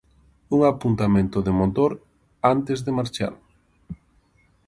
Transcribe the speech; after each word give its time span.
Un 0.55 0.61
apuntamento 0.73 1.37
de 1.45 1.51
motor 1.59 1.91
antes 2.53 2.77
de 2.85 2.91
marchar. 2.99 3.33